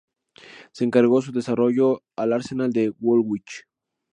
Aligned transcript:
Se 0.71 0.83
encargó 0.83 1.21
su 1.21 1.31
desarrollo 1.31 2.01
al 2.15 2.33
Arsenal 2.33 2.73
de 2.73 2.89
Woolwich. 2.99 3.65